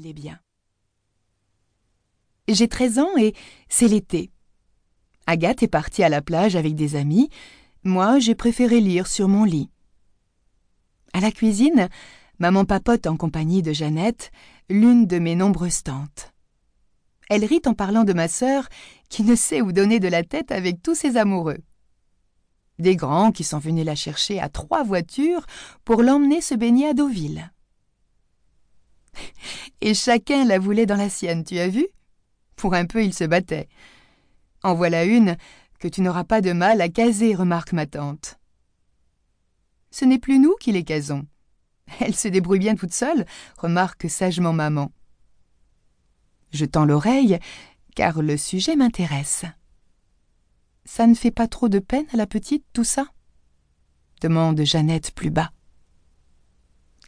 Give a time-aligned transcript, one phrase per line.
[0.00, 0.40] bien.
[2.48, 3.34] J'ai 13 ans et
[3.68, 4.30] c'est l'été.
[5.26, 7.28] Agathe est partie à la plage avec des amis.
[7.84, 9.70] Moi, j'ai préféré lire sur mon lit.
[11.12, 11.88] À la cuisine,
[12.38, 14.32] maman papote en compagnie de Jeannette,
[14.68, 16.32] l'une de mes nombreuses tantes.
[17.28, 18.68] Elle rit en parlant de ma sœur,
[19.08, 21.58] qui ne sait où donner de la tête avec tous ses amoureux.
[22.78, 25.46] Des grands qui sont venus la chercher à trois voitures
[25.84, 27.51] pour l'emmener se baigner à Deauville.
[29.84, 31.88] Et chacun la voulait dans la sienne, tu as vu?
[32.54, 33.68] Pour un peu, il se battait.
[34.62, 35.36] En voilà une
[35.80, 38.38] que tu n'auras pas de mal à caser, remarque ma tante.
[39.90, 41.26] Ce n'est plus nous qui les casons.
[42.00, 43.26] Elle se débrouille bien toute seule,
[43.58, 44.92] remarque sagement maman.
[46.52, 47.40] Je tends l'oreille,
[47.96, 49.46] car le sujet m'intéresse.
[50.84, 53.06] Ça ne fait pas trop de peine à la petite, tout ça?
[54.20, 55.50] demande Jeannette plus bas.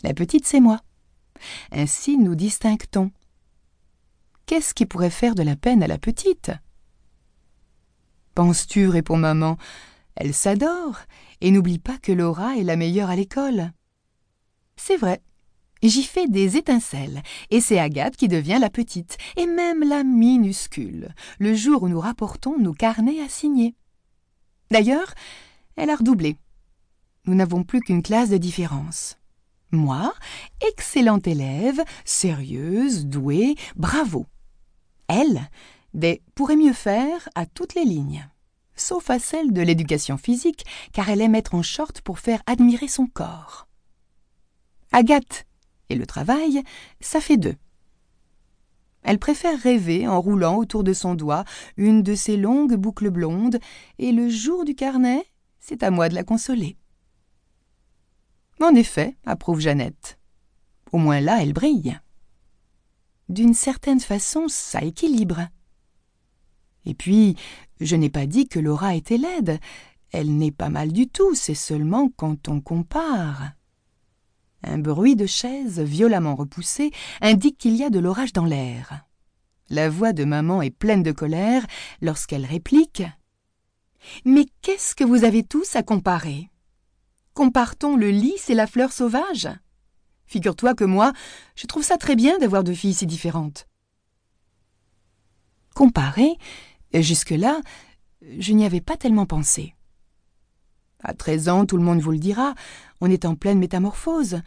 [0.02, 0.84] La petite, c'est moi.
[1.73, 3.11] Ainsi nous distingue-t-on.
[4.47, 6.52] Qu'est-ce qui pourrait faire de la peine à la petite?
[8.34, 9.56] Penses-tu, répond maman,
[10.17, 11.00] elle s'adore
[11.41, 13.73] et n'oublie pas que Laura est la meilleure à l'école.
[14.77, 15.23] C'est vrai,
[15.83, 21.14] j'y fais des étincelles, et c'est Agathe qui devient la petite, et même la minuscule,
[21.39, 23.75] le jour où nous rapportons nos carnets à signer.
[24.70, 25.14] D'ailleurs,
[25.77, 26.36] elle a redoublé.
[27.27, 29.17] Nous n'avons plus qu'une classe de différence.
[29.75, 30.14] Moi,
[30.61, 34.27] excellente élève, sérieuse, douée, bravo.
[35.08, 35.50] Elle,
[35.94, 38.28] des pourrait mieux faire à toutes les lignes,
[38.77, 42.89] sauf à celle de l'éducation physique, car elle aime être en short pour faire admirer
[42.89, 43.67] son corps.
[44.92, 45.45] Agathe
[45.89, 46.62] et le travail,
[47.00, 47.56] ça fait deux.
[49.02, 51.45] Elle préfère rêver en roulant autour de son doigt
[51.77, 53.58] une de ses longues boucles blondes,
[53.98, 55.27] et le jour du carnet,
[55.58, 56.77] c'est à moi de la consoler.
[58.60, 60.19] En effet, approuve Jeannette.
[60.92, 61.98] Au moins là, elle brille.
[63.28, 65.48] D'une certaine façon, ça équilibre.
[66.84, 67.36] Et puis,
[67.80, 69.58] je n'ai pas dit que Laura était laide.
[70.12, 73.52] Elle n'est pas mal du tout, c'est seulement quand on compare.
[74.62, 76.90] Un bruit de chaise violemment repoussé
[77.20, 79.05] indique qu'il y a de l'orage dans l'air.
[79.70, 81.67] La voix de maman est pleine de colère
[82.00, 83.02] lorsqu'elle réplique
[84.24, 86.50] Mais qu'est-ce que vous avez tous à comparer?
[87.34, 89.48] Compare-t-on le lys et la fleur sauvage
[90.27, 91.12] Figure-toi que moi,
[91.56, 93.67] je trouve ça très bien d'avoir deux filles si différentes.
[95.74, 96.39] Comparer
[96.92, 97.61] Jusque-là,
[98.39, 99.74] je n'y avais pas tellement pensé.
[101.02, 102.55] À treize ans, tout le monde vous le dira,
[103.00, 104.40] on est en pleine métamorphose.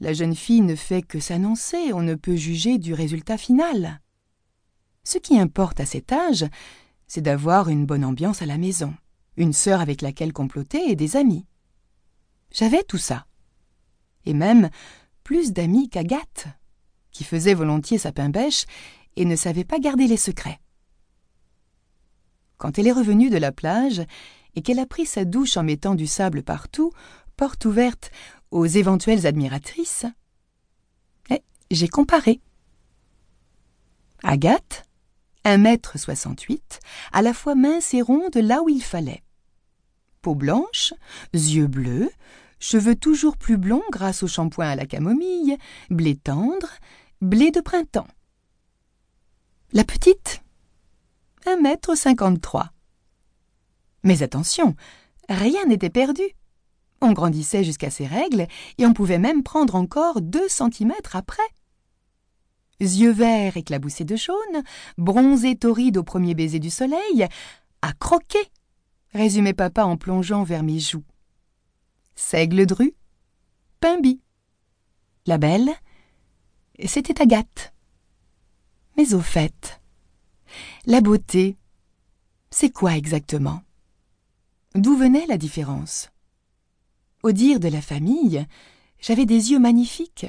[0.00, 4.00] La jeune fille ne fait que s'annoncer, on ne peut juger du résultat final.
[5.02, 6.44] Ce qui importe à cet âge,
[7.06, 8.94] c'est d'avoir une bonne ambiance à la maison,
[9.36, 11.46] une sœur avec laquelle comploter et des amis.
[12.54, 13.26] J'avais tout ça.
[14.24, 14.70] Et même
[15.24, 16.46] plus d'amis qu'Agathe,
[17.10, 18.64] qui faisait volontiers sa pain-bêche
[19.16, 20.60] et ne savait pas garder les secrets.
[22.56, 24.02] Quand elle est revenue de la plage
[24.54, 26.92] et qu'elle a pris sa douche en mettant du sable partout,
[27.36, 28.12] porte ouverte
[28.52, 30.06] aux éventuelles admiratrices,
[31.30, 31.42] eh,
[31.72, 32.40] j'ai comparé.
[34.22, 34.86] Agathe,
[35.44, 36.78] un mètre soixante-huit,
[37.12, 39.24] à la fois mince et ronde là où il fallait.
[40.22, 40.94] Peau blanche,
[41.32, 42.10] yeux bleus,
[42.64, 45.58] cheveux toujours plus blonds grâce au shampoing à la camomille,
[45.90, 46.68] blé tendre,
[47.20, 48.08] blé de printemps.
[49.72, 50.42] La petite,
[51.44, 52.72] un mètre cinquante-trois.
[54.02, 54.74] Mais attention,
[55.28, 56.22] rien n'était perdu.
[57.02, 58.46] On grandissait jusqu'à ses règles
[58.78, 61.42] et on pouvait même prendre encore deux centimètres après.
[62.80, 64.64] Yeux verts éclaboussés de jaune,
[64.96, 67.26] bronzés torrides au premier baiser du soleil,
[67.82, 68.50] à croquer,
[69.12, 71.04] résumait papa en plongeant vers mes joues.
[72.16, 72.94] Seigle dru,
[73.80, 74.20] Pimbi.
[75.26, 75.70] La belle,
[76.84, 77.74] c'était Agathe.
[78.96, 79.80] Mais au fait,
[80.86, 81.56] la beauté,
[82.50, 83.62] c'est quoi exactement?
[84.74, 86.10] D'où venait la différence?
[87.22, 88.46] Au dire de la famille,
[89.00, 90.26] j'avais des yeux magnifiques.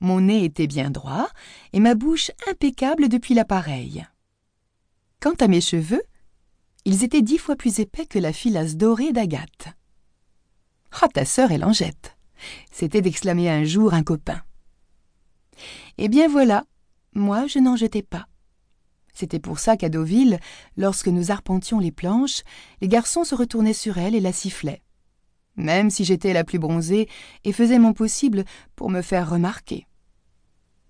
[0.00, 1.28] Mon nez était bien droit
[1.72, 4.06] et ma bouche impeccable depuis l'appareil.
[5.20, 6.02] Quant à mes cheveux,
[6.84, 9.61] ils étaient dix fois plus épais que la filasse dorée d'Agathe.
[11.00, 12.16] Ah, ta sœur est l'angette
[12.70, 14.42] C'était d'exclamer un jour un copain.
[15.98, 16.64] Eh bien voilà,
[17.14, 18.26] moi je n'en jetais pas.
[19.14, 20.38] C'était pour ça qu'à Deauville,
[20.76, 22.42] lorsque nous arpentions les planches,
[22.80, 24.82] les garçons se retournaient sur elle et la sifflaient.
[25.56, 27.08] Même si j'étais la plus bronzée
[27.44, 29.86] et faisais mon possible pour me faire remarquer.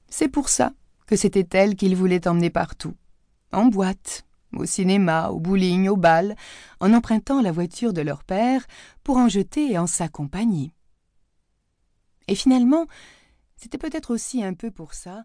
[0.09, 0.73] C'est pour ça
[1.07, 2.95] que c'était elle qu'ils voulaient emmener partout.
[3.53, 4.25] En boîte,
[4.57, 6.37] au cinéma, au bowling, au bal,
[6.83, 8.67] en empruntant la voiture de leur père
[9.05, 10.75] pour en jeter en sa compagnie.
[12.27, 12.87] Et finalement,
[13.57, 15.25] c'était peut-être aussi un peu pour ça